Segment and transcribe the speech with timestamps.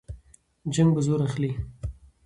[0.73, 1.51] جنګ به زور اخلي.